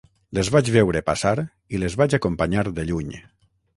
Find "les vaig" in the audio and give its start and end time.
0.37-0.69, 1.83-2.17